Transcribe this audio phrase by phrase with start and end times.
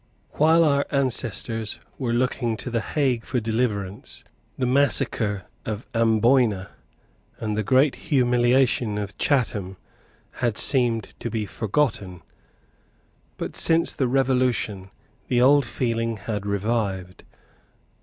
[0.31, 4.23] While our ancestors were looking to the Hague for deliverance,
[4.57, 6.71] the massacre of Amboyna
[7.37, 9.77] and the great humiliation of Chatham
[10.41, 12.23] had seemed to be forgotten.
[13.37, 14.89] But since the Revolution
[15.27, 17.23] the old feeling had revived.